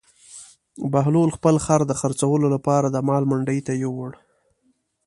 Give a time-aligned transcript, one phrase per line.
[0.91, 4.11] بهلول خپل خر د خرڅولو لپاره د مال منډي ته یووړ.